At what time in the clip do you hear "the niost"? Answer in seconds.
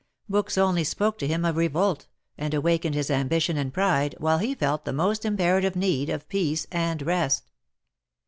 4.83-5.25